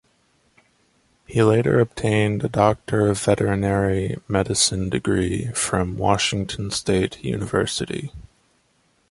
He 1.27 1.43
later 1.43 1.79
obtained 1.79 2.43
a 2.43 2.49
Doctor 2.49 3.05
of 3.05 3.19
Veterinary 3.21 4.17
Medicine 4.27 4.89
degree 4.89 5.51
from 5.53 5.95
Washington 5.95 6.71
State 6.71 7.23
University. 7.23 8.11